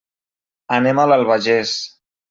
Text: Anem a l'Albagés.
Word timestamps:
Anem 0.79 1.03
a 1.03 1.07
l'Albagés. 1.13 1.79